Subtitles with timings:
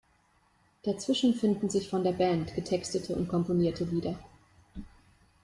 [0.81, 4.17] Dazwischen finden sich von der Band getextete und komponierte Lieder.